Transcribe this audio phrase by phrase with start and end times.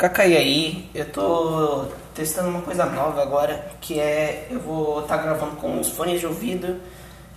[0.00, 5.22] Cacai aí, eu tô testando uma coisa nova agora, que é eu vou estar tá
[5.22, 6.80] gravando com os fones de ouvido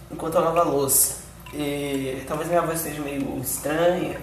[0.10, 1.18] enquanto eu lavo a louça.
[1.54, 4.18] E talvez minha voz seja meio estranha,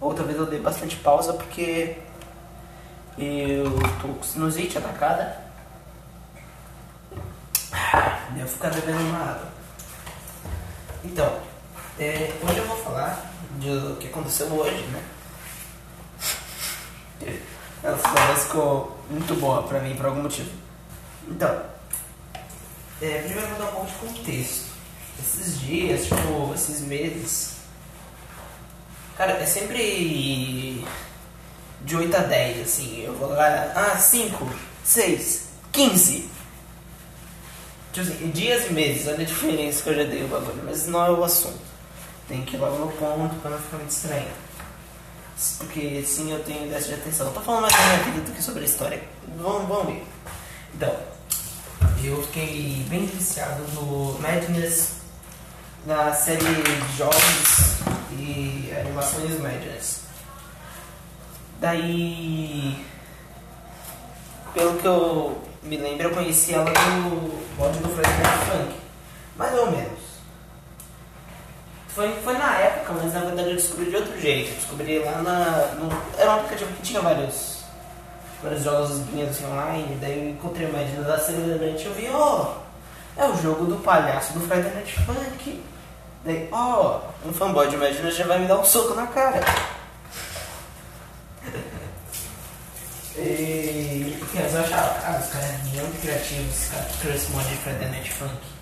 [0.00, 1.98] ou talvez eu dê bastante pausa porque
[3.16, 3.70] eu
[4.02, 5.40] tô com sinusite atacada.
[8.34, 9.48] Devo ficar bebendo uma água.
[11.04, 11.38] Então,
[12.00, 13.30] é, hoje eu vou falar
[13.60, 15.17] do que aconteceu hoje, né?
[17.82, 20.50] Essa voz ficou muito boa pra mim, por algum motivo.
[21.28, 21.62] Então,
[23.00, 24.66] é, primeiro vou dar um pouco de contexto.
[25.20, 27.56] Esses dias, tipo, esses meses.
[29.16, 30.84] Cara, é sempre
[31.82, 33.02] de 8 a 10, assim.
[33.02, 34.48] Eu vou lá, ah, 5,
[34.84, 36.28] 6, 15.
[37.92, 40.86] Tipo assim, dias e meses, olha a diferença que eu já dei o bagulho, mas
[40.86, 41.58] não é o assunto.
[42.28, 44.28] Tem que ir logo no ponto pra não ficar muito estranho.
[45.58, 47.26] Porque sim, eu tenho déficit de atenção.
[47.28, 49.02] Eu tô falando mais da minha vida do que sobre a história.
[49.36, 50.06] Vamos, vamos ver.
[50.74, 50.96] Então,
[52.02, 54.94] eu fiquei bem viciado no Madness,
[55.86, 57.78] na série de jogos
[58.12, 60.00] e animações Madness.
[61.60, 62.84] Daí,
[64.54, 68.08] pelo que eu me lembro, eu conheci ela do mod do Fred
[68.46, 68.76] Funk.
[69.36, 69.97] Mais ou menos.
[71.98, 74.50] Foi, foi na época, mas na verdade eu descobri de outro jeito.
[74.50, 75.66] Eu descobri lá na.
[75.74, 77.64] No, era um aplicativo que tinha vários,
[78.40, 79.98] vários jogos assim, online.
[80.00, 82.58] Daí eu encontrei uma ideia da Celebrante e eu vi, ó, oh,
[83.20, 85.60] é o jogo do palhaço do Friday Night Funk.
[86.24, 89.40] Daí, ó, oh, um fanboy de Imagina já vai me dar um soco na cara.
[93.18, 97.56] e, porque eu achava, cara, os caras eram muito criativos, os caras esse mod de
[97.56, 98.57] Friday Night Funk.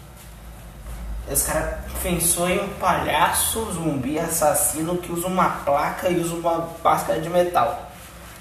[1.28, 6.68] Os caras pensou em um palhaço zumbi assassino que usa uma placa e usa uma
[6.84, 7.90] máscara de metal.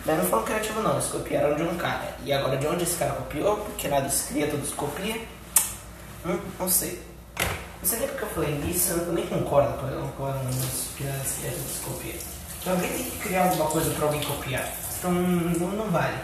[0.05, 2.15] Mas não foram criativos não, eles copiaram de um cara.
[2.23, 3.57] E agora de onde esse cara copiou?
[3.57, 5.19] Porque nada se cria, tudo se copia.
[6.25, 7.01] Hum, não sei.
[7.81, 11.03] Não sei nem porque eu falei nisso, eu nem concordo com eu concordo nisso, que
[11.03, 12.15] nada se cria, tudo se copia.
[12.61, 14.69] Então alguém tem que criar alguma coisa pra alguém copiar.
[14.99, 16.17] Então não, não vale.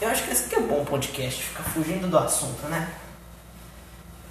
[0.00, 2.88] Eu acho que esse aqui é um bom podcast, ficar fugindo do assunto, né?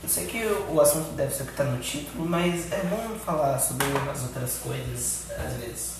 [0.03, 3.17] Eu sei que o assunto deve ser o que está no título, mas é bom
[3.17, 5.95] falar sobre umas outras coisas às vezes.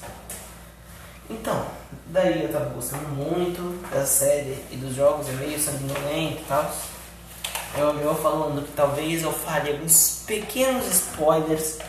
[1.30, 1.66] Então,
[2.08, 6.72] daí eu tava gostando muito da série e dos jogos, é meio sanguinolento e tal.
[7.78, 11.80] Eu, eu falando que talvez eu fale alguns pequenos spoilers,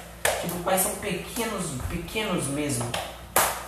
[0.40, 2.86] tipo, mas são pequenos, pequenos mesmo.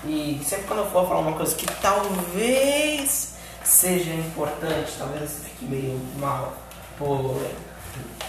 [0.04, 5.66] E sempre quando eu for falar uma coisa que talvez seja importante, talvez você fique
[5.66, 6.54] meio mal
[6.97, 7.41] por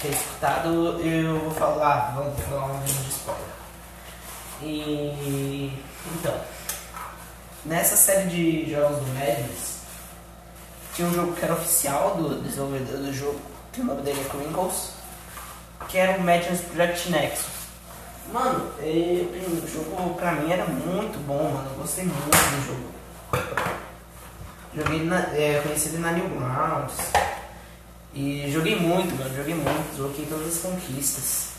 [0.02, 3.46] ter escutado, eu vou falar, vou falar um de spoiler.
[4.62, 5.72] E
[6.18, 6.35] então,
[7.66, 9.80] nessa série de jogos do Madness,
[10.94, 13.40] tinha um jogo que era oficial do desenvolvedor do jogo,
[13.72, 14.91] que o nome dele é Crinkles,
[15.88, 17.59] que era o Madness Project Nexus.
[18.31, 21.69] Mano, o jogo pra mim era muito bom, mano.
[21.72, 23.00] Eu gostei muito do jogo.
[24.75, 26.96] Joguei na, é, conheci ele na Newgrounds.
[28.14, 31.50] E joguei muito, mano, joguei muito, joguei todas as conquistas.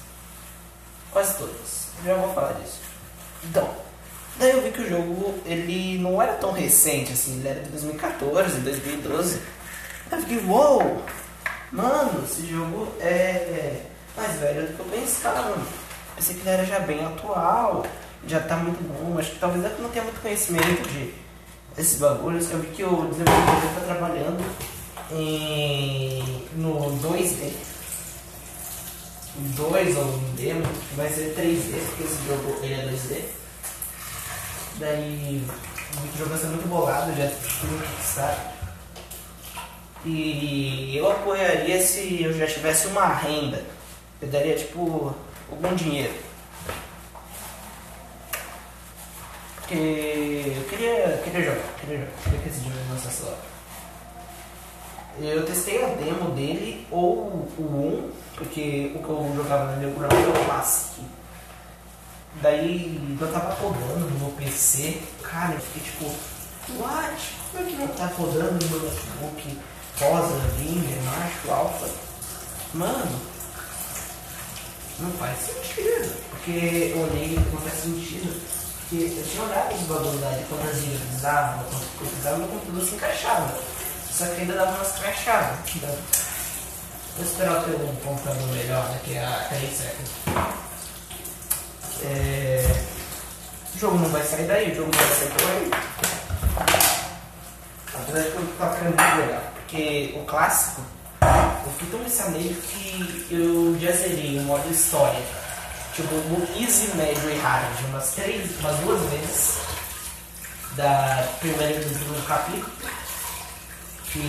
[1.12, 1.88] Quase todas.
[2.04, 2.78] Já vou falar disso.
[3.44, 3.68] Então,
[4.38, 7.70] daí eu vi que o jogo ele não era tão recente assim, ele era de
[7.70, 9.40] 2014, 2012.
[10.10, 10.82] Eu fiquei, uou!
[10.82, 11.02] Wow,
[11.72, 13.82] mano, esse jogo é
[14.16, 15.62] mais velho do que eu pensava.
[16.16, 17.86] Pensei que ele era já bem atual,
[18.26, 19.18] já tá muito bom.
[19.18, 21.14] Acho que talvez eu não tenha muito conhecimento de
[21.78, 22.50] esses bagulhos.
[22.50, 24.44] Eu vi que o desenvolvedor está trabalhando
[25.12, 26.22] em,
[26.56, 27.52] no 2D.
[29.56, 30.64] 2 ou um demo,
[30.96, 33.22] vai ser 3D, porque esse jogo ele é 2D.
[34.78, 35.42] Daí
[35.92, 38.60] o jogo vai ser muito bolado, já no Kickstarter.
[40.04, 43.62] E eu apoiaria se eu já tivesse uma renda.
[44.20, 45.14] Eu daria tipo
[45.50, 46.14] algum dinheiro.
[49.56, 53.59] Porque eu queria, queria jogar, queria jogar, queria que esse jogo lançasse logo.
[55.22, 60.14] Eu testei a demo dele, ou o 1, porque o que eu jogava meu Ground
[60.14, 61.02] é o Classic.
[62.40, 66.04] Daí eu tava rodando no meu PC, cara, eu fiquei tipo,
[66.82, 67.34] what?
[67.52, 69.58] Como é que não tá rodando no meu notebook
[69.98, 71.88] rosa, gamer, macho, alfa?
[72.72, 73.20] Mano,
[75.00, 76.16] não faz sentido.
[76.30, 78.40] Porque eu olhei não faz sentido.
[78.88, 82.86] Porque eu tinha olhado os bagulhos de quantas ilhas precisavam, quanto eu precisava, meu computador
[82.86, 83.79] se encaixava.
[84.12, 85.58] Só que ainda dava umas crachadas.
[87.16, 90.10] Vou esperar ter um computador melhor daqui a 3 séculos.
[92.02, 92.84] É...
[93.74, 95.70] O jogo não vai sair daí, o jogo vai sair por aí.
[97.94, 99.52] Apesar de que eu tava querendo jogar.
[99.54, 100.82] Porque o clássico,
[101.22, 105.22] eu fui tão viciado nele que eu já zerei o modo história.
[105.94, 109.58] Tipo, no easy, médio e hard, umas três, umas duas vezes.
[110.76, 112.70] Da primeira e do segundo capítulo.
[114.12, 114.20] Que.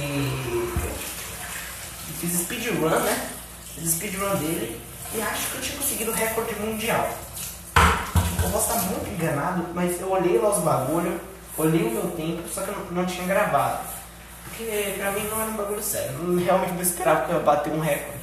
[2.19, 3.29] Fiz speedrun, né?
[3.75, 4.79] Fiz speedrun dele.
[5.13, 7.09] E acho que eu tinha conseguido o recorde mundial.
[8.43, 11.19] Eu posso estar muito enganado, mas eu olhei lá os bagulho,
[11.57, 13.79] olhei o meu tempo, só que eu não, não tinha gravado.
[14.45, 16.13] Porque pra mim não era um bagulho sério.
[16.13, 18.19] Eu realmente não esperava que eu ia bater um recorde.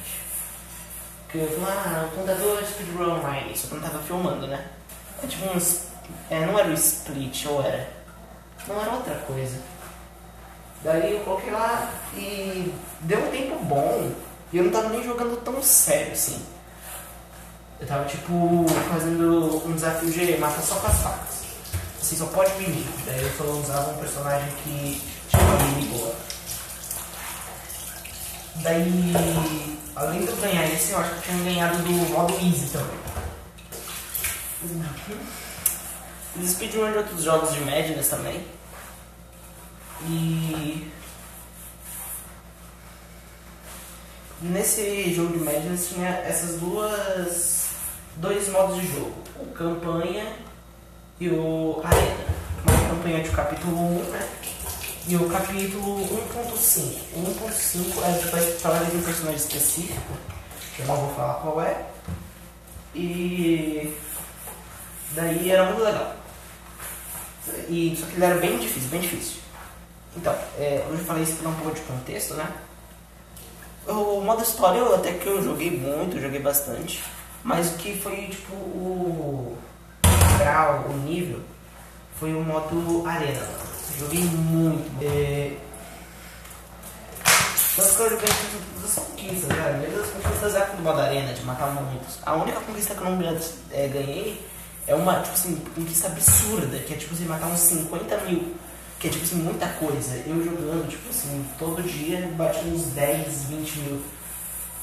[1.23, 3.59] Porque eu falei, ah, o contador speedrun mais.
[3.59, 4.65] Só que eu não tava filmando, né?
[5.21, 5.87] É tipo uns.
[6.29, 7.87] É, não era o split, ou era?
[8.67, 9.57] Não era outra coisa.
[10.83, 14.11] Daí eu coloquei lá e deu um tempo bom.
[14.51, 16.41] E eu não tava nem jogando tão sério assim.
[17.79, 21.39] Eu tava tipo fazendo um desafio de matar só com as facas.
[22.01, 22.91] Assim, só pode inimigo.
[23.05, 26.15] Daí eu só usava um personagem que tinha uma mini boa.
[28.55, 29.13] Daí,
[29.95, 32.99] além de eu ganhar esse, eu acho que eu tinha ganhado do modo easy também.
[36.33, 38.45] Fiz speedrun de outros jogos de Madness também.
[40.07, 40.89] E
[44.41, 47.67] nesse jogo de Madness tinha essas duas
[48.15, 50.33] dois modos de jogo, o campanha
[51.19, 52.39] e o arena.
[52.67, 54.29] Uma campanha de capítulo 1, né?
[55.07, 56.99] E o capítulo 1.5.
[57.15, 60.13] O 1.5 a gente vai falar de um personagem específico,
[60.75, 61.85] que eu não vou falar qual é.
[62.93, 63.95] E
[65.11, 66.15] daí era muito legal.
[67.67, 69.48] E, só que ele era bem difícil, bem difícil.
[70.15, 72.51] Então, é, eu já falei isso para um pouco de contexto, né?
[73.87, 77.03] O modo história até que eu joguei muito, joguei bastante.
[77.43, 79.57] Mas o que foi tipo o
[80.37, 81.39] grau, o nível,
[82.19, 83.47] foi o modo arena.
[83.97, 85.03] Joguei muito.
[85.03, 85.55] É...
[87.75, 89.73] Tanto que eu joguei todas as conquistas, cara.
[89.77, 92.19] Mesmo as conquistas é do modo arena, de matar muitos.
[92.25, 93.39] A única conquista que eu não
[93.71, 94.45] é, ganhei
[94.85, 98.55] é uma, tipo assim, conquista absurda, que é tipo assim, matar uns 50 mil.
[98.99, 100.15] Que é tipo assim, muita coisa.
[100.25, 104.01] Eu jogando, tipo assim, todo dia bati uns 10, 20 mil.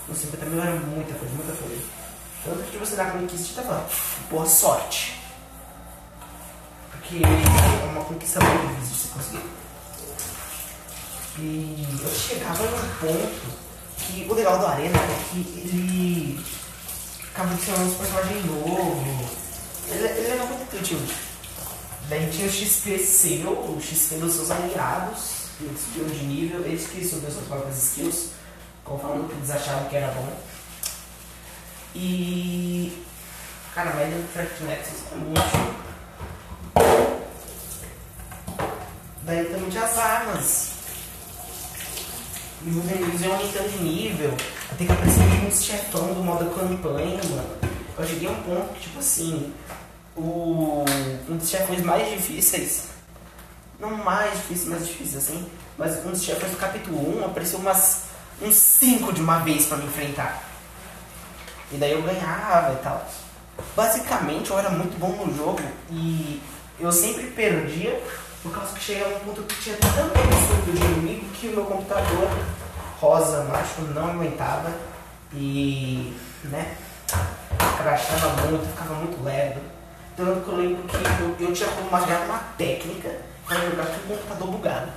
[0.08, 1.82] Uns 50 mil era muita coisa, muita coisa.
[2.44, 3.86] Tanto que você na conquista tava
[4.30, 5.20] boa sorte.
[6.92, 9.56] Porque é uma conquista muito difícil de você conseguir.
[11.38, 13.66] E eu chegava num ponto
[13.98, 16.40] que o legal do Arena é que ele
[17.34, 19.28] acaba adicionando uns personagens novos.
[19.88, 21.25] Ele, ele era muito intuitivo.
[22.08, 26.60] Daí tinha o XP seu, o XP dos seus aliados, e o skill de nível,
[26.64, 28.30] eles que subiam suas próprias skills,
[28.84, 30.32] conforme que eles achavam que era bom.
[31.94, 33.04] E.
[33.74, 35.86] Cara, a média do Track Nexus é muito.
[39.22, 40.70] Daí também tinha as armas.
[42.64, 44.36] E os inimigos iam aumentando de nível.
[44.70, 47.48] Até que apareceu uns chefão do modo campanha, mano.
[47.98, 49.52] Eu cheguei a um ponto que, tipo assim,
[50.16, 50.84] o,
[51.28, 52.88] um dos chefões mais difíceis,
[53.78, 55.46] não mais difícil, mais difícil assim,
[55.76, 58.04] mas um dos chefões do capítulo 1 apareceu umas,
[58.40, 60.42] uns 5 de uma vez para me enfrentar.
[61.70, 63.06] E daí eu ganhava e tal.
[63.74, 65.60] Basicamente eu era muito bom no jogo
[65.90, 66.40] e
[66.78, 68.00] eu sempre perdia
[68.42, 71.64] por causa que chegava um ponto que tinha tanto estudo de inimigo que o meu
[71.64, 72.28] computador
[73.00, 74.72] rosa macho não aguentava
[75.32, 76.76] e né
[77.76, 79.75] crachava muito, ficava muito leve.
[80.16, 84.14] Tanto que eu lembro que eu, eu tinha como uma, uma técnica para jogar com
[84.14, 84.92] o computador bugado.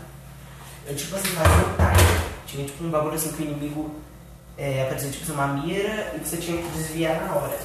[0.88, 2.30] Eu tipo assim, fazia um time.
[2.48, 3.96] Tinha tipo um bagulho assim que o inimigo
[4.58, 7.60] é, aparecia tipo uma mira e você tinha que desviar na hora.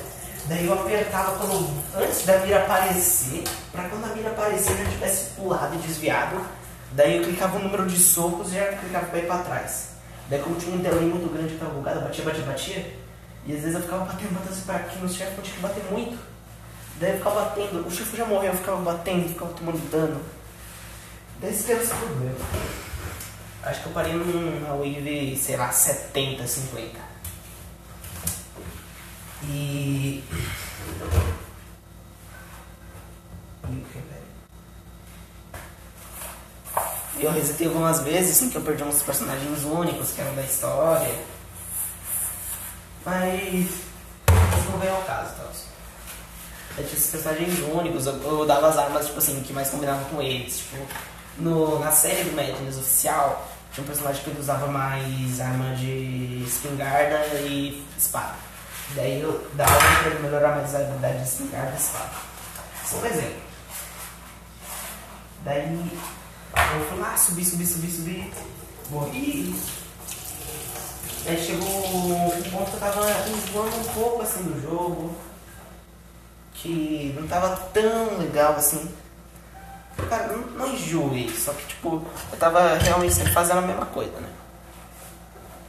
[0.46, 5.30] Daí eu apertava quando, antes da mira aparecer, pra quando a mira aparecer eu tivesse
[5.30, 6.44] pulado e desviado.
[6.90, 9.90] Daí eu clicava o número de socos e já clicava pra ir pra trás.
[10.28, 12.94] Daí como tinha um delay muito grande que tava bugado, batia, batia, batia.
[13.46, 15.62] E às vezes eu ficava batendo, batendo assim pra aqui no chefe, eu tinha que
[15.62, 16.33] bater muito.
[17.00, 20.20] Daí eu ficava batendo, o chefe já morreu, eu ficava batendo, ficava tomando dano.
[21.40, 22.36] Daí esse teve esse problema.
[23.64, 27.14] Acho que eu parei numa wave, sei lá, 70, 50.
[29.44, 30.22] E.
[37.18, 41.14] Eu resetei algumas vezes, assim, que eu perdi uns personagens únicos que eram da história.
[43.04, 43.66] Mas.
[44.26, 45.43] Mas não veio ao caso, tal.
[46.76, 50.04] Eu tinha esses personagens únicos, eu, eu dava as armas, tipo assim, que mais combinavam
[50.06, 50.58] com eles.
[50.58, 50.86] Tipo,
[51.38, 56.44] no, na série do Madness oficial, tinha um personagem que ele usava mais arma de
[56.44, 58.34] espingarda e espada.
[58.94, 62.10] Daí eu dava pra ele melhorar mais a habilidade de espingarda e espada.
[62.84, 63.42] Só um exemplo.
[65.44, 65.90] Daí
[66.56, 68.32] Eu fui lá, subi, subi, subi, subi.
[68.90, 69.54] Morri.
[71.26, 75.16] Aí chegou um ponto que eu tava enjoando um pouco assim do jogo.
[76.64, 78.90] Que não tava tão legal assim.
[80.08, 82.02] Cara, não, não enjoei, só que tipo,
[82.32, 84.28] eu tava realmente sempre fazendo a mesma coisa, né?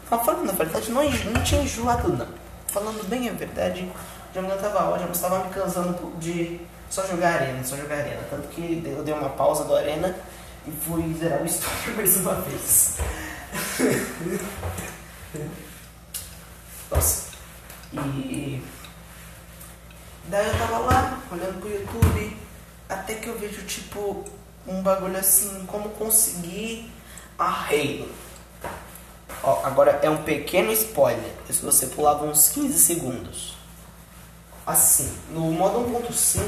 [0.10, 2.28] Falando a verdade, não, não tinha enjoado não.
[2.68, 3.92] Falando bem a verdade,
[4.34, 8.22] já não tava ótimo, mas tava me cansando de só jogar arena, só jogar arena.
[8.30, 10.16] Tanto que eu dei uma pausa do arena
[10.66, 12.98] e fui zerar o história mais uma vez.
[16.90, 17.26] Nossa.
[17.94, 18.64] E
[20.28, 22.38] daí eu tava lá, olhando pro YouTube,
[22.90, 24.24] até que eu vejo tipo
[24.68, 26.92] um bagulho assim, como conseguir
[27.38, 28.10] a Halo.
[29.44, 33.56] Ó, agora é um pequeno spoiler, se você pulava uns 15 segundos.
[34.66, 36.42] Assim, no modo 1.5,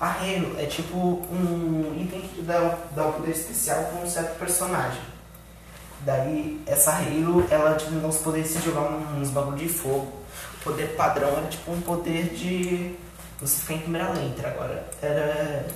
[0.00, 4.38] a Halo é tipo um item que dá, dá um poder especial com um certo
[4.38, 5.00] personagem.
[6.00, 10.12] Daí, essa Halo, ela tipo, dá os poderes de jogar uns bagulho de fogo.
[10.66, 12.94] Poder padrão era tipo um poder de.
[13.40, 14.86] Você ficar em câmera lenta agora.
[15.00, 15.66] Era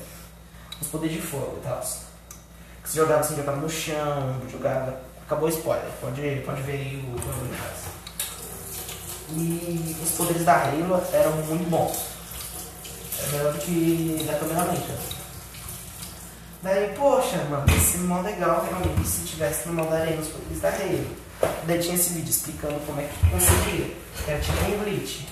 [0.80, 1.80] os poderes de fogo e tal.
[1.82, 7.16] Você jogava assim, jogava no chão, jogava Acabou o spoiler, pode, pode ver aí o
[9.32, 11.96] E os poderes da Halo eram muito bons.
[13.16, 14.92] Era melhor do que da câmera lenta.
[16.64, 20.68] Daí, poxa, mano, esse é legal realmente se tivesse no modo arena os poderes da
[20.70, 21.29] Halo.
[21.64, 23.96] Daí tinha esse vídeo explicando como é que conseguia.
[24.26, 25.26] Era tipo um glitch.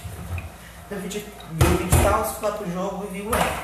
[0.91, 3.59] Eu vi, vi o vídeo tal, fui lá pro jogo e vi, ué,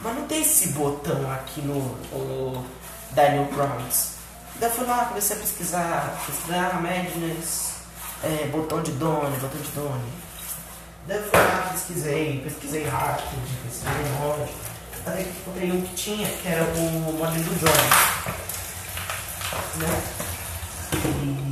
[0.00, 2.66] mas não tem esse botão aqui no, no
[3.12, 4.16] Daniel Grounds.
[4.56, 7.76] Daí fui lá, comecei a pesquisar, pesquisar Madness,
[8.22, 10.12] é, botão de Done, botão de Done.
[11.06, 14.50] Daí fui lá, pesquisei, pesquisei rápido, pesquisei mod.
[15.06, 18.26] Até que encontrei um que tinha, que era o mod do Johnny.
[19.76, 20.02] Né?
[20.92, 21.45] E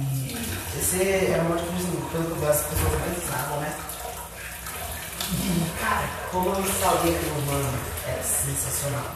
[0.94, 3.74] esse era um mod que, assim, pelo que eu vi, as pessoas mais usavam, né?
[5.32, 9.10] E, cara, como eu instalei aquilo, mano, é sensacional.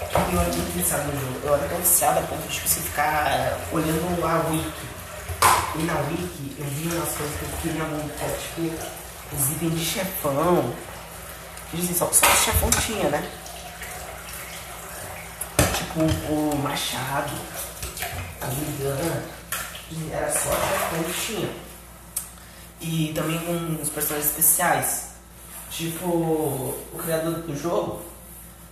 [0.00, 1.40] Eu era muito viciado no jogo.
[1.46, 4.86] Eu era tão viciado a ponto de você ficar olhando a wiki.
[5.76, 8.86] E na wiki eu vi umas coisas que eu queria muito, é, tipo,
[9.32, 10.74] os itens de chefão.
[11.72, 13.30] Dizem, só, só o chefão tinha, né?
[15.76, 16.00] Tipo,
[16.32, 17.32] o machado,
[18.40, 19.36] a ligana.
[20.10, 21.50] Era só o chefão que tinha.
[22.80, 25.06] E também com os personagens especiais.
[25.70, 28.02] Tipo, o criador do jogo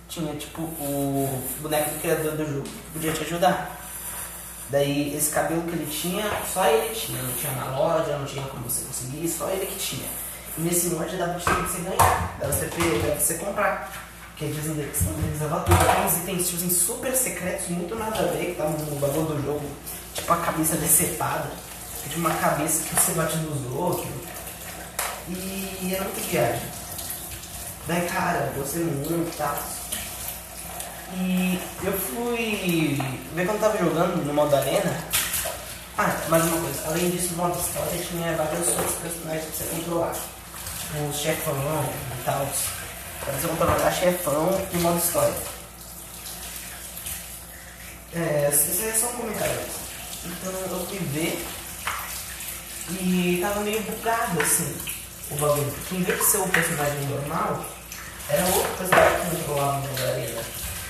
[0.07, 3.79] tinha tipo o boneco do criador do jogo que podia te ajudar.
[4.69, 8.45] Daí esse cabelo que ele tinha, só ele tinha, não tinha na loja, não tinha
[8.47, 10.07] como você conseguir, só ele que tinha.
[10.57, 14.05] E nesse mod dava pra você ganhar, dava você, dava você comprar.
[14.29, 15.77] Porque eles indexavam tudo.
[16.05, 19.43] Uns itens tipo, assim, super secretos, muito nada a ver, que estavam no bagulho do
[19.43, 19.65] jogo,
[20.15, 21.51] tipo a cabeça decepada,
[22.03, 24.07] tipo uma cabeça que você bate nos outros.
[25.27, 26.61] E era muito viagem.
[27.87, 29.57] Daí, cara, você muito tal.
[31.13, 32.99] E eu fui
[33.33, 34.97] ver quando tava jogando no modo arena.
[35.97, 39.75] Ah, mais uma coisa, além disso no modo história tinha vários outros personagens pra você
[39.75, 40.15] controlar.
[40.79, 41.85] Tipo chefão
[42.19, 42.47] e tal.
[43.21, 45.33] Pra você controlar chefão e modo história.
[48.13, 49.54] É, isso é só um comentário.
[50.25, 51.45] Então eu fui ver
[52.89, 54.75] e tava meio bugado assim
[55.31, 55.73] o bagulho.
[55.91, 57.65] Em vez de ser o personagem normal,
[58.29, 60.41] era outro personagem que controlava modo arena.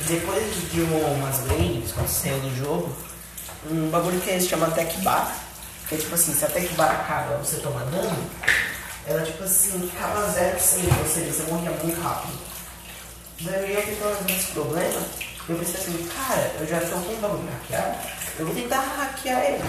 [0.07, 2.95] Depois de umas lanes, quando saiu do jogo,
[3.71, 5.35] um bagulho que se chama Tech Bar,
[5.87, 8.29] que é tipo assim, se a Tech Bar acaba você toma dano,
[9.07, 12.37] ela tipo assim, acaba zero sempre, ou seja, você morria muito rápido.
[13.41, 15.01] Daí eu fiquei esse problema,
[15.47, 17.97] eu pensei assim, cara, eu já tô com um bagulho hackeado,
[18.37, 19.63] eu vou tentar hackear ele.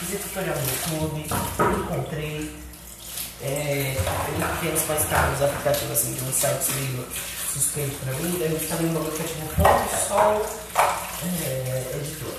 [0.00, 2.54] Fiz tutorial no YouTube, encontrei,
[3.42, 3.96] é,
[4.28, 7.06] ele tem os mais caros aplicativos assim, de um site meio
[7.52, 10.46] suspeito pra mim, daí eu também um aplicativo Ponto Sol
[11.44, 12.34] é, Editor.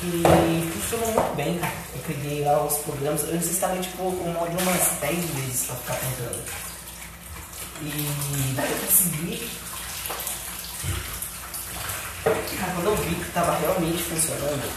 [0.00, 1.72] Que funcionou muito bem, cara.
[1.94, 5.94] Eu peguei lá os programas, eu instalei tipo o mod umas 10 vezes pra ficar
[5.94, 6.42] tentando.
[7.82, 9.69] E daí eu consegui.
[12.24, 14.70] Cara, quando eu vi que tava realmente funcionando,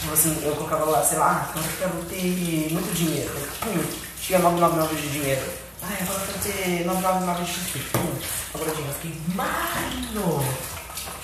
[0.00, 3.84] tipo assim, eu colocava lá, sei lá, quando eu quero ter muito dinheiro, pum,
[4.20, 5.42] tinha 999 de dinheiro.
[5.82, 7.78] Ai, agora eu quero ter 999 de XP.
[7.92, 8.14] Pum,
[8.54, 10.44] agora eu fiquei, mano,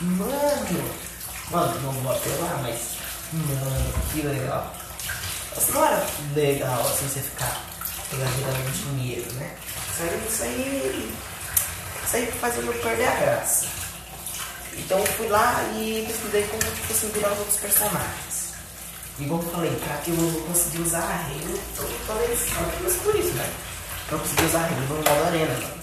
[0.00, 0.90] mano,
[1.50, 2.78] mano, não vou apelar, mas,
[3.32, 4.72] mano, que legal.
[5.56, 7.60] Assim, não era legal assim você ficar
[8.10, 9.50] pegando dinheiro, né?
[9.92, 11.14] Isso aí, isso aí,
[12.04, 13.77] isso aí fazendo perder a graça.
[14.78, 18.54] Então eu fui lá e pesquisei como assim, virar os outros personagens.
[19.18, 23.34] Igual eu falei, pra que eu conseguir usar a Halo, eu falei só por isso,
[23.34, 23.50] né?
[24.06, 25.78] Pra eu conseguir usar a Halo no modo arena, mano.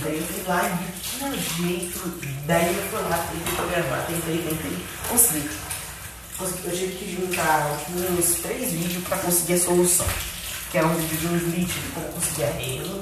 [0.00, 2.20] Daí eu fui lá e tinha jeito.
[2.46, 5.50] Daí eu fui lá, tentei programar, tentei, tentei, consegui.
[6.38, 6.64] consegui.
[6.64, 10.06] Eu tive que juntar uns três vídeos pra conseguir a solução.
[10.72, 13.00] Que era um vídeo de um glitch de como conseguir Halo,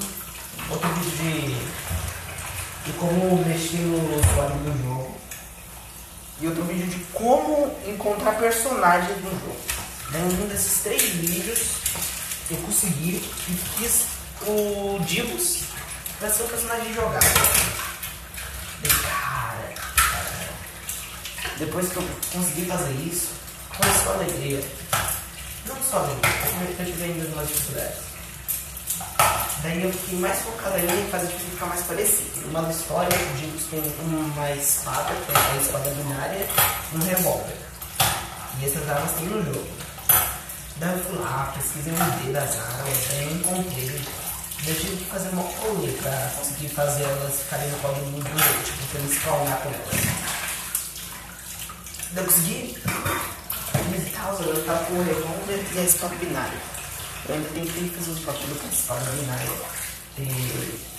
[0.69, 2.02] outro vídeo de
[2.85, 5.17] de como mexer no usuário do jogo.
[6.41, 9.55] E outro vídeo de como encontrar personagens no jogo.
[10.11, 11.59] Daí um desses três vídeos
[12.51, 13.15] eu consegui
[13.47, 14.05] e fiz
[14.45, 15.61] o Divos
[16.19, 17.23] para ser o personagem jogado.
[19.01, 20.49] Cara, cara,
[21.57, 23.29] depois que eu consegui fazer isso,
[23.71, 24.63] foi só alegria.
[25.65, 28.13] Não só alegria, eu tive ainda umas dificuldades.
[29.61, 32.47] Daí eu fiquei mais focado em fazer tudo ficar mais parecido.
[32.49, 36.47] Uma história, digo que tem uma espada, que é a espada binária,
[36.91, 37.57] e um revólver.
[38.59, 39.67] E essas armas tem no jogo.
[40.77, 44.01] Daí eu fui lá, pesquisei um D das armas, daí eu encontrei.
[44.65, 48.63] Eu tive que fazer uma rolê pra conseguir fazer elas ficarem no código do jogo,
[48.63, 50.01] tipo, pra eles spawnar com elas.
[52.11, 52.77] Daí eu consegui.
[53.93, 56.57] E tal, eu tava com o revólver e a espada binária.
[57.29, 59.49] Eu tentei fazer os bagulho com espada binária.
[60.17, 60.93] E...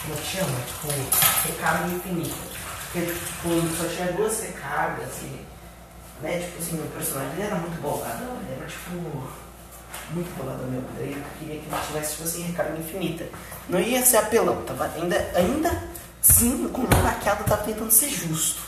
[0.00, 0.60] Como é que chama?
[0.60, 2.36] Tipo, recarga infinita.
[2.92, 5.48] Porque, tipo, só tinha duas recargas e.
[6.22, 8.24] Né, tipo assim, meu personagem era muito bolado.
[8.42, 8.92] Ele era, tipo,
[10.12, 10.82] muito bolado meu.
[10.96, 13.26] Daí eu queria que ele tivesse, tipo assim, recarga infinita.
[13.68, 15.82] Não ia ser apelão, tava ainda, ainda
[16.22, 18.62] sim, com uma hackeada, tava tentando ser justo.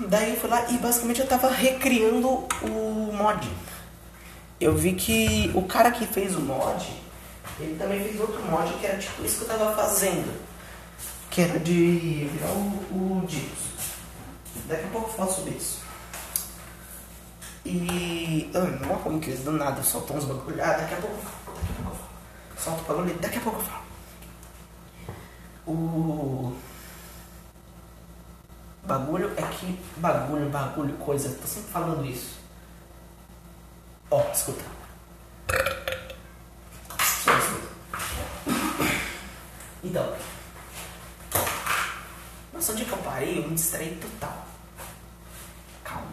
[0.00, 3.48] Daí eu fui lá e basicamente eu tava recriando o mod
[4.60, 6.86] eu vi que o cara que fez o mod,
[7.60, 10.48] ele também fez outro mod que era tipo isso que eu tava fazendo.
[11.30, 13.68] Que era de virar o, o Dicos.
[14.66, 15.78] Daqui a pouco eu falo sobre isso.
[17.64, 18.50] E.
[18.54, 20.62] Ah, não é ruim que eles do nada soltam uns bagulho.
[20.62, 21.56] Ah, daqui a pouco eu falo.
[21.56, 22.08] Daqui a pouco eu falo.
[22.58, 23.82] Solta o bagulho, daqui a pouco eu falo.
[25.66, 26.56] O.
[28.84, 29.78] Bagulho é que.
[29.98, 31.28] Bagulho, bagulho, coisa.
[31.40, 32.37] Tô sempre falando isso.
[34.10, 34.64] Ó, oh, escuta.
[36.98, 37.68] Só escuta.
[39.84, 40.16] Então.
[42.52, 43.38] Nossa, onde que eu parei?
[43.38, 44.46] Eu me distraí total.
[45.84, 46.08] Calma.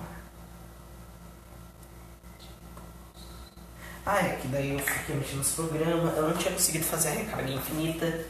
[4.05, 6.11] Ah, é que daí eu fiquei mexendo nesse programa.
[6.11, 8.25] Eu não tinha conseguido fazer a recarga infinita.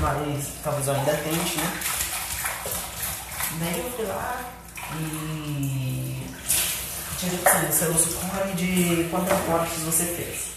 [0.00, 1.80] Mas talvez eu ainda tente, né?
[3.58, 4.52] Daí eu fui lá
[4.94, 6.26] e
[7.28, 10.50] você usa o core de quantas mortes você fez.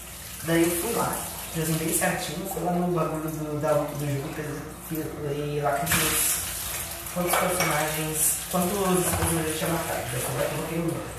[0.44, 1.14] Daí eu fui lá,
[1.50, 4.30] apresentei certinho, fui lá no bagulho do, da do jogo,
[5.34, 6.44] e lá que eu
[7.14, 10.02] quantos personagens, quantos personagens tinha matado.
[10.10, 11.14] Daí eu coloquei o número.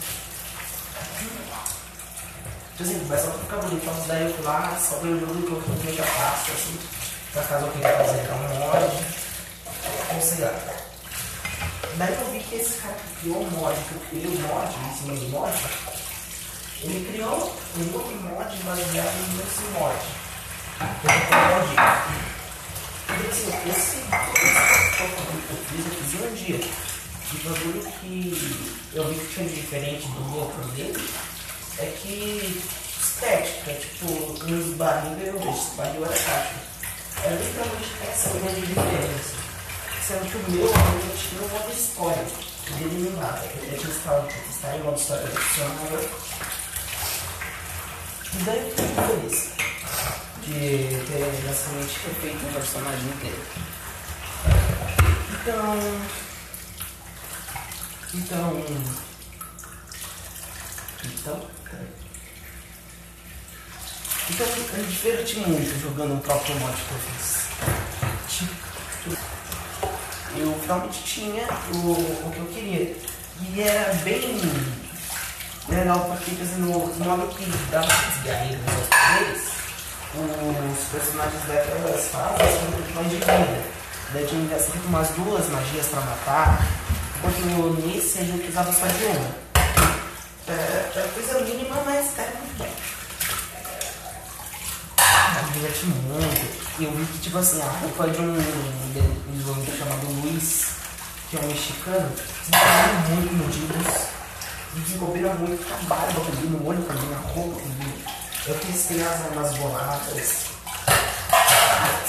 [2.77, 3.81] Tipo assim, vai só pra ficar bonito.
[3.83, 6.79] Então, daí eu fui lá, só o jogo e coloquei um de pasta, assim,
[7.31, 9.05] pra caso eu queira fazer um mod,
[10.13, 10.74] ou sei lá.
[11.97, 14.67] Daí eu vi que esse cara que criou o mod, que eu criei o mod
[14.67, 15.53] em cima do mod,
[16.81, 19.95] ele criou um outro mod baseado nesse mod.
[21.01, 22.15] Que é o mod.
[23.07, 26.59] E assim, esse, esse que eu fiz, eu fiz um dia.
[27.31, 28.13] E o bagulho que
[28.93, 31.09] eu vi que tinha diferente do outro dele
[31.77, 32.61] é que
[33.01, 34.07] estética, tipo,
[34.43, 36.55] nos barris eu vejo, barril era caixa.
[37.23, 39.44] É literalmente essa grande diferença.
[40.07, 42.23] Sendo que o meu, eu tinha um modo história.
[42.77, 43.41] Dele não dá.
[43.43, 45.87] Eu tinha instalado, está em modo história adicional.
[48.31, 49.49] E daí eu fiquei feliz
[50.43, 50.53] de
[51.07, 53.43] ter basicamente refeito um personagem inteiro.
[55.41, 55.79] Então.
[58.13, 58.63] Então.
[61.03, 61.49] Então.
[64.29, 67.45] Então eu me diverti muito jogando o próprio mod que eu fiz.
[68.27, 68.65] Tipo
[70.45, 72.95] eu realmente tinha o, o que eu queria.
[73.41, 74.39] E era bem
[75.67, 79.51] legal porque, no, no modo que dava desgarreiro deles,
[80.13, 83.75] os personagens daquelas fases um pouco mais de vida.
[84.13, 86.65] Daí tinha sempre umas duas magias pra matar,
[87.17, 89.45] enquanto nesse a gente usava só de uma.
[90.47, 92.71] Era é, é coisa mínima, mas era muito bem.
[95.43, 96.64] Me diverti muito.
[96.77, 100.71] Eu vi que, tipo assim, a roupa de um desenvolvedor chamado Luiz,
[101.29, 104.07] que é um mexicano, desenvolveram muito no Divos.
[104.75, 107.95] Desenvolveram muito, acabaram combina o olho combina, a roupa combina.
[108.45, 110.45] Eu testei as armas boladas.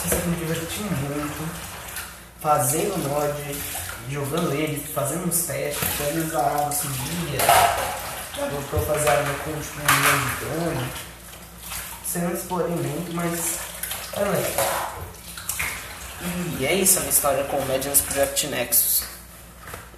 [0.02, 1.48] Você me diverti muito.
[2.40, 3.56] fazendo mod,
[4.10, 7.38] jogando ele, fazendo uns testes, atualizava, subia,
[8.50, 10.88] voltou a fazer a conta com um milhão de dano.
[12.04, 13.65] Sem não explorei muito, mas é.
[16.58, 19.04] E é isso a minha história com o Madness Project Nexus.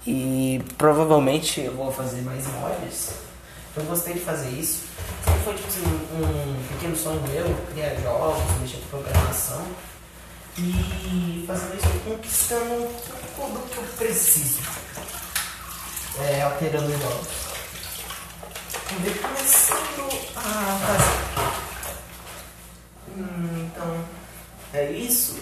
[0.04, 3.11] E provavelmente eu vou fazer mais mods.
[3.76, 4.87] Eu gostei de fazer isso.
[5.24, 9.64] Sempre foi tipo assim, um, pequeno sonho meu, criar jogos, mexer com programação.
[10.57, 12.88] E fazendo isso, conquistando
[13.37, 14.59] tudo que eu preciso.
[16.20, 17.28] É, alterando jogos.
[19.00, 21.67] Ver começando a fazer.
[23.18, 24.04] Hum, então,
[24.72, 25.38] é isso.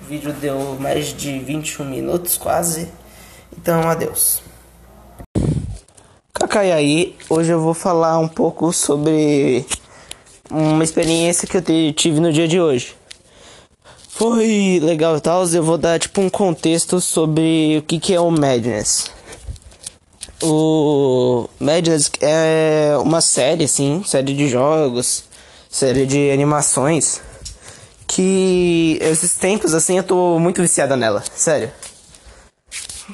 [0.00, 2.88] O vídeo deu mais de 21 minutos quase.
[3.56, 4.42] Então, adeus.
[6.34, 9.64] Kakai aí, hoje eu vou falar um pouco sobre
[10.50, 12.96] uma experiência que eu tive no dia de hoje.
[14.08, 18.20] Foi legal e tal, eu vou dar tipo um contexto sobre o que, que é
[18.20, 19.12] o Madness.
[20.42, 25.24] O Madness é uma série, assim, série de jogos,
[25.72, 27.22] série de animações
[28.06, 31.72] que esses tempos assim eu tô muito viciada nela, sério.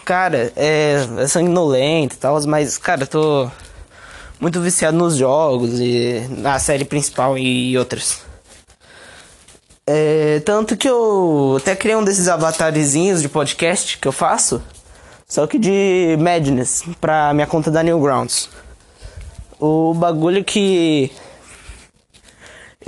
[0.04, 3.50] Cara, é, é sanguinolento e tal, mas cara, eu tô
[4.40, 8.22] muito viciado nos jogos e na série principal e outras.
[9.86, 14.60] É, tanto que eu até criei um desses avatarzinhos de podcast que eu faço,
[15.28, 18.50] só que de Madness, pra minha conta da Newgrounds.
[19.60, 21.10] O bagulho que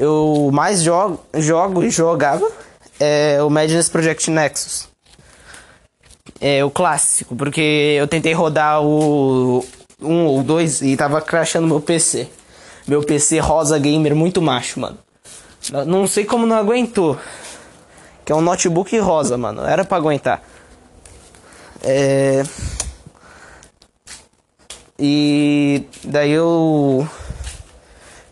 [0.01, 2.51] eu mais jogo, jogo e jogava
[2.99, 4.89] é o Madness Project Nexus.
[6.41, 7.61] É o clássico, porque
[7.99, 9.63] eu tentei rodar o
[10.01, 12.29] 1 um ou 2 e tava crashando meu PC.
[12.89, 14.99] Meu PC rosa gamer muito macho, mano.
[15.87, 17.19] Não sei como não aguentou.
[18.25, 19.63] Que é um notebook rosa, mano.
[19.67, 20.43] Era para aguentar.
[21.83, 22.43] É...
[24.99, 27.07] E daí eu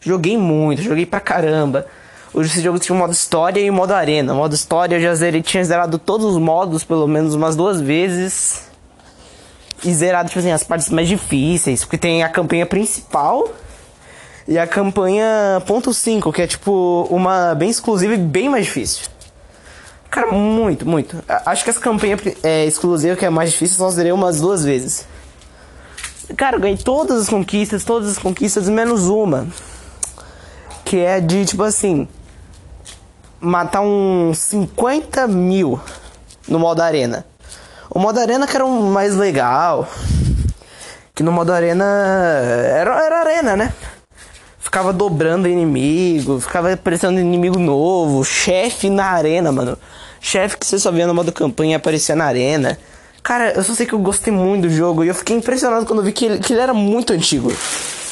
[0.00, 1.86] Joguei muito, joguei pra caramba.
[2.32, 4.32] Hoje esse jogo tinha um modo história e um modo arena.
[4.32, 7.80] O modo história eu já zerei, tinha zerado todos os modos, pelo menos umas duas
[7.80, 8.68] vezes.
[9.84, 11.84] E zerado, tipo assim, as partes mais difíceis.
[11.84, 13.48] Porque tem a campanha principal
[14.46, 19.06] e a campanha ponto .5, que é tipo uma bem exclusiva e bem mais difícil.
[20.10, 21.22] Cara, muito, muito.
[21.44, 25.06] Acho que essa campanha é, exclusiva, que é mais difícil, só zerei umas duas vezes.
[26.36, 29.46] Cara, ganhei todas as conquistas, todas as conquistas, menos uma
[30.88, 32.08] que é de tipo assim
[33.38, 35.78] matar uns 50 mil
[36.48, 37.26] no modo arena.
[37.90, 39.86] O modo arena que era o um mais legal.
[41.14, 43.74] Que no modo arena era, era arena, né?
[44.58, 49.76] Ficava dobrando inimigo, ficava aparecendo inimigo novo, chefe na arena, mano.
[50.22, 52.78] Chefe que você só via no modo campanha aparecia na arena.
[53.22, 56.02] Cara, eu só sei que eu gostei muito do jogo e eu fiquei impressionado quando
[56.02, 57.52] vi que ele, que ele era muito antigo.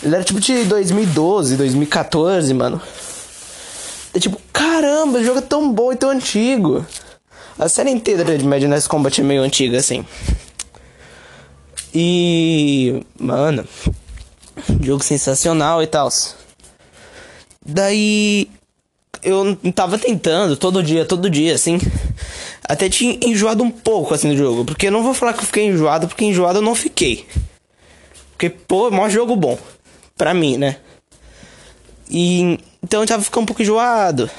[0.06, 2.80] Ele era tipo de 2012, 2014, mano.
[4.14, 6.86] É tipo, caramba, o jogo é tão bom e tão antigo.
[7.58, 10.06] A série inteira de Madness Combat é meio antiga, assim.
[11.92, 13.02] E.
[13.18, 13.66] Mano.
[14.80, 16.08] Jogo sensacional e tal.
[17.64, 18.48] Daí.
[19.24, 21.80] Eu tava tentando todo dia, todo dia, assim.
[22.62, 24.64] Até tinha enjoado um pouco, assim, do jogo.
[24.64, 27.26] Porque eu não vou falar que eu fiquei enjoado, porque enjoado eu não fiquei.
[28.30, 29.58] Porque, pô, é maior jogo bom
[30.16, 30.76] pra mim, né?
[32.10, 34.30] E então eu tava ficando um pouco enjoado.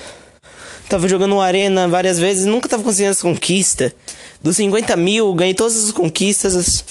[0.90, 3.94] Tava jogando Arena várias vezes, nunca tava conseguindo essa conquista.
[4.42, 6.86] Dos 50 mil, ganhei todas as conquistas.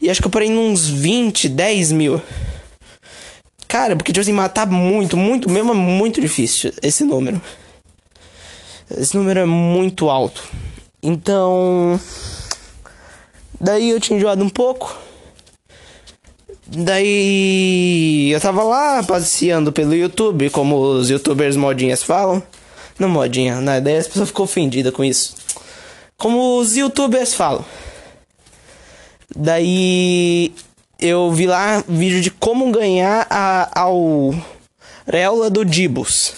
[0.00, 2.22] E acho que eu parei uns 20, 10 mil.
[3.68, 7.40] Cara, porque, tipo assim, matar muito, muito, mesmo é muito difícil esse número.
[8.90, 10.42] Esse número é muito alto.
[11.02, 12.00] Então.
[13.60, 14.98] Daí eu tinha enjoado um pouco.
[16.66, 22.42] Daí eu tava lá passeando pelo YouTube, como os youtubers modinhas falam.
[22.98, 25.34] Não modinha, na ideia as pessoas ficam ofendidas com isso.
[26.16, 27.64] Como os youtubers falam.
[29.34, 30.54] Daí
[31.00, 36.34] eu vi lá vídeo de como ganhar a auréola do Dibus.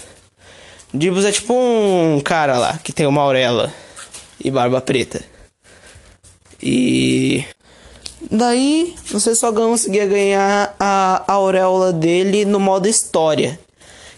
[0.92, 3.72] Dibus é tipo um cara lá que tem uma auréola
[4.42, 5.22] e barba preta.
[6.62, 7.44] E
[8.30, 13.58] Daí, você só conseguia ganhar a, auréola dele no modo história.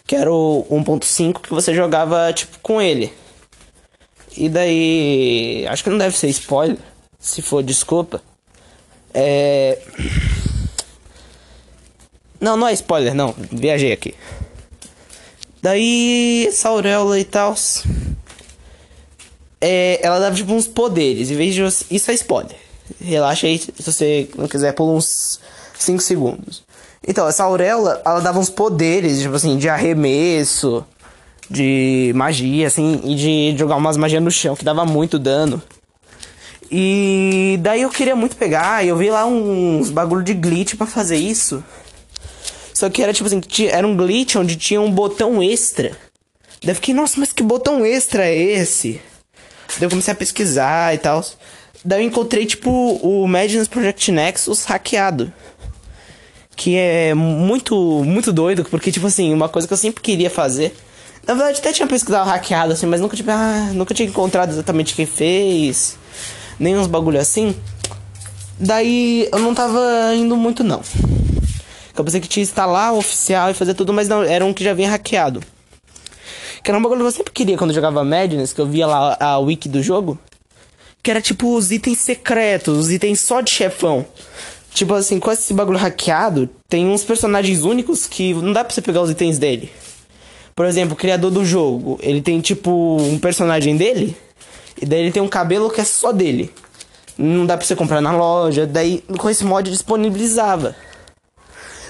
[0.07, 3.13] Que era o 1.5 que você jogava, tipo, com ele.
[4.37, 5.67] E daí...
[5.69, 6.79] Acho que não deve ser spoiler.
[7.19, 8.23] Se for, desculpa.
[9.13, 9.79] É...
[12.41, 13.35] Não, não é spoiler, não.
[13.51, 14.15] Viajei aqui.
[15.61, 17.57] Daí, essa auréola e tal...
[19.61, 21.31] é, ela dava tipo uns poderes.
[21.31, 21.63] Em vez de.
[21.63, 22.66] Isso é spoiler.
[23.01, 25.41] Relaxa aí se você não quiser por uns
[25.79, 26.65] 5 segundos.
[27.07, 30.85] Então, essa auréola, ela dava uns poderes, tipo assim, de arremesso,
[31.49, 35.63] de magia, assim, e de jogar umas magias no chão, que dava muito dano.
[36.71, 40.87] E daí eu queria muito pegar, e eu vi lá uns bagulho de glitch para
[40.87, 41.63] fazer isso.
[42.75, 45.97] Só que era tipo assim, era um glitch onde tinha um botão extra.
[46.61, 49.01] Daí eu fiquei, nossa, mas que botão extra é esse?
[49.79, 51.25] Daí eu comecei a pesquisar e tal.
[51.87, 52.69] Daí eu encontrei, tipo,
[53.01, 55.33] o Madness Project Nexus hackeado.
[56.57, 60.75] Que é muito, muito doido, porque, tipo assim, uma coisa que eu sempre queria fazer.
[61.25, 64.97] Na verdade, até tinha pesquisado hackeado, assim, mas nunca, tipo, ah, nunca tinha encontrado exatamente
[64.97, 65.97] quem fez.
[66.59, 67.55] Nem uns bagulho assim.
[68.59, 70.83] Daí eu não tava indo muito, não.
[71.97, 74.65] Eu pensei que tinha instalar o oficial e fazer tudo, mas não, era um que
[74.65, 75.41] já vinha hackeado.
[76.65, 78.89] Que era um bagulho que eu sempre queria quando eu jogava Madness, que eu via
[78.89, 80.19] lá a wiki do jogo.
[81.07, 84.05] Que era tipo os itens secretos, os itens só de chefão.
[84.75, 88.83] Tipo assim, com esse bagulho hackeado, tem uns personagens únicos que não dá pra você
[88.83, 89.71] pegar os itens dele.
[90.53, 94.17] Por exemplo, o criador do jogo, ele tem tipo um personagem dele,
[94.83, 96.53] e daí ele tem um cabelo que é só dele.
[97.17, 100.75] Não dá pra você comprar na loja, daí com esse mod disponibilizava.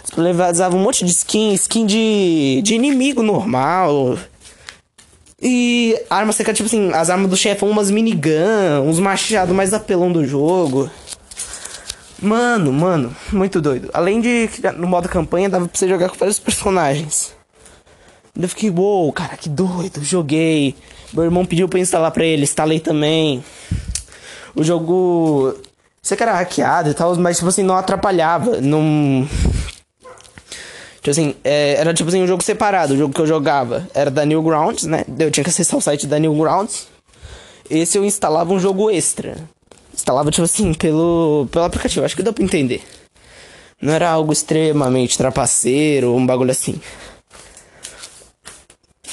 [0.03, 4.19] Disponibilizava um monte de skin, skin de, de inimigo normal,
[5.41, 10.11] e arma secreta, tipo assim, as armas do chefão, umas minigun, uns machados mais apelão
[10.11, 10.91] do jogo.
[12.21, 13.91] Mano, mano, muito doido.
[13.93, 17.35] Além de que no modo campanha dava pra você jogar com vários personagens.
[18.39, 20.03] Eu fiquei, uou, wow, cara, que doido.
[20.03, 20.75] Joguei.
[21.13, 23.45] Meu irmão pediu pra instalar pra ele, instalei também.
[24.55, 25.55] O jogo.
[26.03, 28.61] Sei que era hackeado e tal, mas tipo assim, não atrapalhava.
[28.61, 29.29] Não.
[31.07, 32.95] Tipo assim, é, era tipo assim um jogo separado.
[32.95, 35.05] O jogo que eu jogava era da Newgrounds, né?
[35.17, 36.89] Eu tinha que acessar o site da Newgrounds.
[37.71, 39.37] Esse eu instalava um jogo extra.
[39.95, 42.05] Instalava, tipo assim, pelo, pelo aplicativo.
[42.05, 42.83] Acho que dá pra entender.
[43.81, 46.81] Não era algo extremamente trapaceiro, um bagulho assim.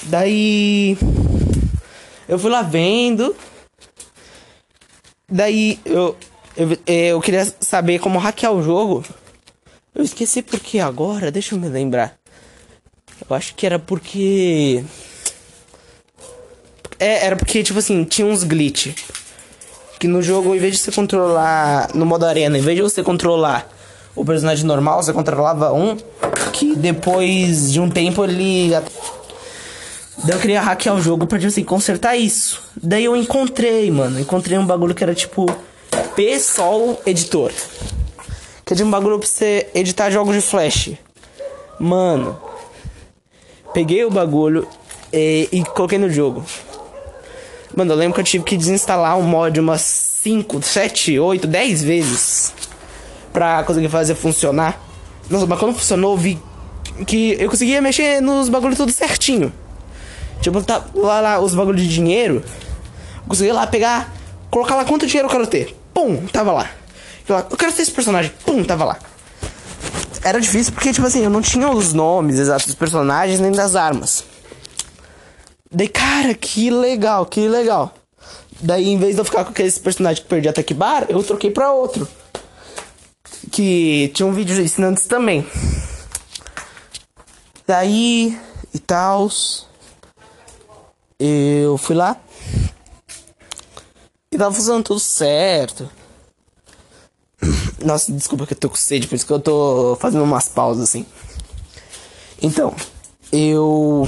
[0.05, 0.97] Daí.
[2.27, 3.35] Eu fui lá vendo.
[5.29, 6.17] Daí eu,
[6.57, 9.03] eu, eu queria saber como hackear o jogo.
[9.95, 12.15] Eu esqueci porque agora, deixa eu me lembrar.
[13.29, 14.83] Eu acho que era porque.
[16.99, 18.87] É, era porque, tipo assim, tinha uns glitch.
[19.99, 21.93] Que no jogo, em vez de você controlar.
[21.93, 23.71] No modo arena, em vez de você controlar
[24.15, 25.95] o personagem normal, você controlava um.
[26.51, 28.71] Que depois de um tempo ele.
[28.71, 32.63] Daí eu queria hackear o jogo pra, tipo assim, consertar isso.
[32.81, 34.19] Daí eu encontrei, mano.
[34.19, 35.45] Encontrei um bagulho que era tipo.
[36.15, 37.51] PSOL Editor
[38.65, 40.91] que é de um bagulho pra você editar jogos de flash.
[41.79, 42.37] Mano,
[43.73, 44.67] peguei o bagulho
[45.11, 46.43] e, e coloquei no jogo.
[47.75, 51.83] Mano, eu lembro que eu tive que desinstalar o mod umas 5, 7, 8, 10
[51.83, 52.53] vezes
[53.33, 54.79] pra conseguir fazer funcionar.
[55.29, 56.39] Nossa, mas quando funcionou, eu vi
[57.07, 59.51] que eu conseguia mexer nos bagulhos tudo certinho.
[60.41, 62.43] Tipo, tá lá, lá os bagulhos de dinheiro.
[63.27, 64.13] Consegui lá pegar,
[64.51, 65.75] colocar lá quanto dinheiro eu quero ter.
[65.93, 66.69] Pum, tava lá.
[67.27, 68.31] Eu quero ter esse personagem.
[68.45, 68.99] Pum, tava lá.
[70.23, 73.75] Era difícil porque, tipo assim, eu não tinha os nomes exatos dos personagens nem das
[73.75, 74.23] armas.
[75.71, 77.93] Daí, cara, que legal, que legal.
[78.61, 81.21] Daí, em vez de eu ficar com aqueles personagens que perdi até que bar, eu
[81.23, 82.07] troquei pra outro.
[83.51, 85.45] Que tinha um vídeo ensinando isso também.
[87.67, 88.37] Daí,
[88.73, 89.29] e tal.
[91.19, 92.17] Eu fui lá.
[94.31, 95.89] E tava fazendo tudo certo.
[97.83, 100.83] Nossa, desculpa que eu tô com sede, por isso que eu tô fazendo umas pausas
[100.83, 101.05] assim.
[102.41, 102.73] Então,
[103.31, 104.07] eu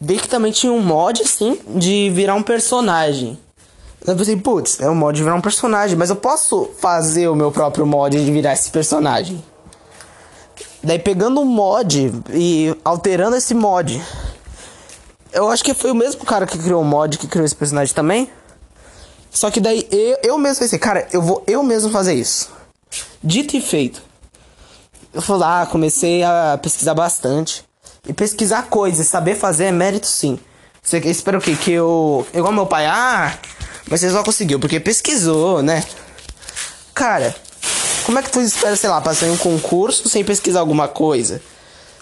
[0.00, 3.38] vi que também tinha um mod assim de virar um personagem.
[4.06, 7.34] Eu pensei, putz, é um mod de virar um personagem, mas eu posso fazer o
[7.34, 9.42] meu próprio mod de virar esse personagem.
[10.82, 14.02] Daí pegando um mod e alterando esse mod.
[15.32, 17.94] Eu acho que foi o mesmo cara que criou o mod que criou esse personagem
[17.94, 18.30] também.
[19.30, 22.50] Só que daí eu, eu mesmo pensei, cara, eu vou eu mesmo fazer isso.
[23.22, 24.02] Dito e feito.
[25.12, 27.64] Eu fui lá, comecei a pesquisar bastante.
[28.08, 30.38] E pesquisar coisas, saber fazer é mérito sim.
[30.82, 31.54] Você espera o quê?
[31.54, 32.26] Que eu.
[32.32, 33.38] Igual meu pai, ah,
[33.88, 35.84] mas você só conseguiu, porque pesquisou, né?
[36.94, 37.34] Cara,
[38.04, 41.42] como é que tu espera, sei lá, passar em um concurso sem pesquisar alguma coisa?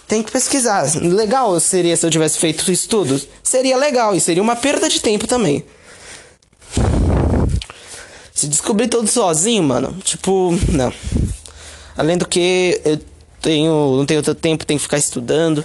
[0.06, 0.84] Tem que pesquisar.
[0.96, 3.28] Legal seria se eu tivesse feito estudos?
[3.42, 5.64] Seria legal e seria uma perda de tempo também.
[8.38, 10.92] Se descobrir tudo sozinho, mano, tipo, não.
[11.96, 13.00] Além do que eu
[13.42, 15.64] tenho, não tenho tanto tempo, tenho que ficar estudando.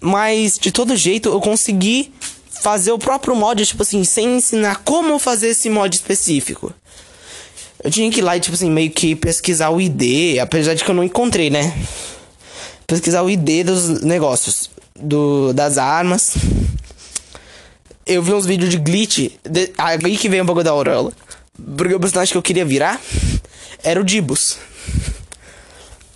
[0.00, 2.14] Mas de todo jeito eu consegui
[2.62, 6.72] fazer o próprio mod, tipo assim, sem ensinar como fazer esse mod específico.
[7.84, 10.82] Eu tinha que ir lá e, tipo assim, meio que pesquisar o ID, apesar de
[10.82, 11.76] que eu não encontrei, né?
[12.86, 16.32] Pesquisar o ID dos negócios, do, das armas.
[18.06, 21.12] Eu vi uns vídeos de glitch, de, aí que veio um pouco da Aurora.
[21.76, 23.00] Porque o personagem que eu queria virar
[23.82, 24.58] era o Dibus.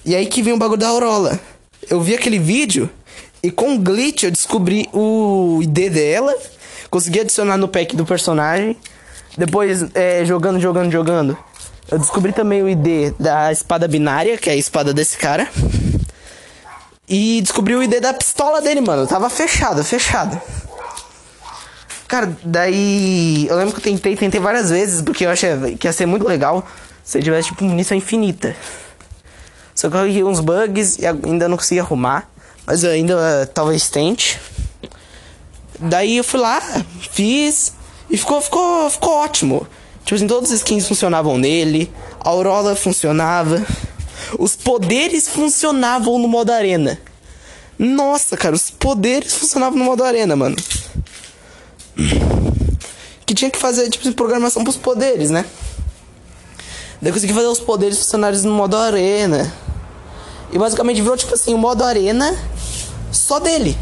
[0.05, 1.39] E aí que vem o bagulho da Aurora.
[1.89, 2.91] Eu vi aquele vídeo
[3.43, 6.35] e com glitch eu descobri o ID dela.
[6.91, 8.77] Consegui adicionar no pack do personagem.
[9.37, 11.37] Depois, é, jogando, jogando, jogando.
[11.91, 15.49] Eu descobri também o ID da espada binária, que é a espada desse cara.
[17.09, 19.07] E descobri o ID da pistola dele, mano.
[19.07, 20.41] Tava fechado, fechado.
[22.09, 23.47] Cara, daí.
[23.49, 26.27] Eu lembro que eu tentei, tentei várias vezes, porque eu achei que ia ser muito
[26.27, 26.67] legal
[27.03, 28.57] se eu tivesse, tipo, munição infinita.
[29.75, 32.29] Só que eu vi uns bugs e ainda não consegui arrumar.
[32.67, 34.41] Mas eu ainda uh, talvez tente.
[35.79, 36.61] Daí eu fui lá,
[37.13, 37.73] fiz.
[38.09, 39.67] E ficou, ficou, ficou ótimo.
[40.05, 41.93] Tipo assim, todos os skins funcionavam nele.
[42.21, 43.65] A Aurora funcionava.
[44.39, 46.99] Os poderes funcionavam no modo arena.
[47.79, 50.57] Nossa, cara, os poderes funcionavam no modo arena, mano.
[53.25, 55.45] Que tinha que fazer, tipo, programação pros poderes, né?
[57.01, 59.53] Daí consegui fazer os poderes funcionários no modo arena.
[60.53, 62.37] E basicamente virou, tipo assim, o modo arena
[63.11, 63.77] só dele.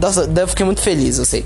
[0.00, 1.44] Nossa, daí eu fiquei muito feliz, eu sei.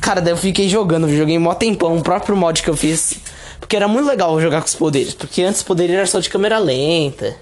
[0.00, 3.14] Cara, daí eu fiquei jogando, joguei mó tempão, o próprio mod que eu fiz.
[3.58, 5.14] Porque era muito legal jogar com os poderes.
[5.14, 7.34] Porque antes o poder era só de câmera lenta.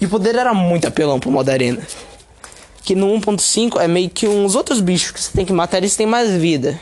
[0.00, 1.80] E o poder era muito apelão pro modo arena.
[2.84, 5.96] Que no 1.5 é meio que uns outros bichos que você tem que matar, eles
[5.96, 6.80] têm mais vida.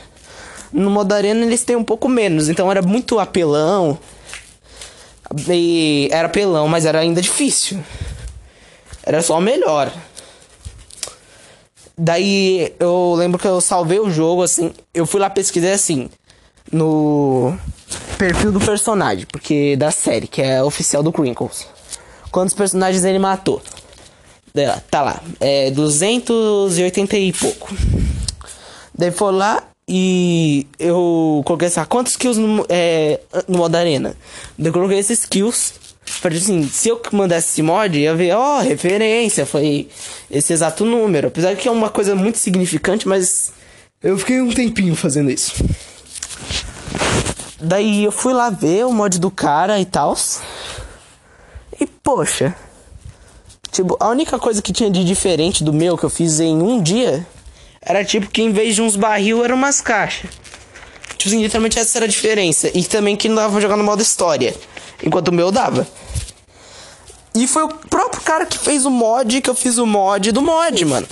[0.71, 3.99] No modo arena eles têm um pouco menos, então era muito apelão.
[5.49, 7.79] E era apelão, mas era ainda difícil.
[9.03, 9.91] Era só melhor.
[11.97, 16.09] Daí eu lembro que eu salvei o jogo assim, eu fui lá pesquisar assim
[16.71, 17.55] no
[18.17, 21.67] perfil do personagem, porque da série, que é oficial do Crinkles.
[22.31, 23.61] Quantos personagens ele matou?
[24.89, 27.73] Tá lá, é 280 e pouco.
[28.97, 34.15] Daí foi lá e eu coloquei ah, quantos kills no, é, no modo arena?
[34.57, 35.73] Daí eu coloquei esses kills.
[36.03, 39.87] Falei assim, se eu mandasse esse mod, ia ver, ó, oh, referência, foi
[40.29, 41.29] esse exato número.
[41.29, 43.53] Apesar que é uma coisa muito significante, mas
[44.03, 45.53] eu fiquei um tempinho fazendo isso.
[47.59, 50.17] Daí eu fui lá ver o mod do cara e tal.
[51.79, 52.55] E poxa.
[53.71, 56.81] Tipo, a única coisa que tinha de diferente do meu que eu fiz em um
[56.81, 57.25] dia
[57.81, 60.29] era tipo que em vez de uns barril eram umas caixas.
[61.17, 62.69] Tipo assim, literalmente essa era a diferença.
[62.77, 64.53] E também que não dava pra jogar no modo história.
[65.03, 65.87] Enquanto o meu dava.
[67.33, 70.41] E foi o próprio cara que fez o mod que eu fiz o mod do
[70.41, 71.07] mod, mano.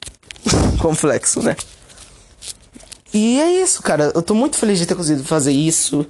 [0.80, 1.56] Complexo, né?
[3.12, 4.12] E é isso, cara.
[4.14, 6.06] Eu tô muito feliz de ter conseguido fazer isso.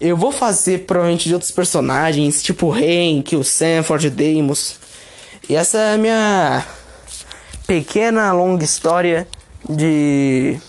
[0.00, 4.76] Eu vou fazer provavelmente de outros personagens, tipo o Hank, o Sanford, Deimos.
[5.48, 6.66] E essa é a minha
[7.66, 9.26] pequena, longa história
[9.68, 10.60] de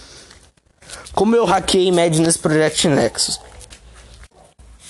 [1.13, 3.41] como eu hackei Madness Project Nexus.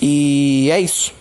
[0.00, 1.12] E é isso.